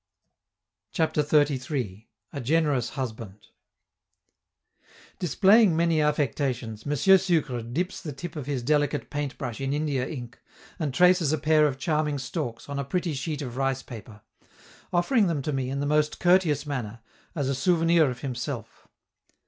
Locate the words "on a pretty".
12.67-13.13